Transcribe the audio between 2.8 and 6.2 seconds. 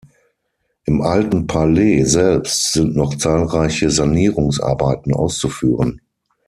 noch zahlreiche Sanierungsarbeiten auszuführen.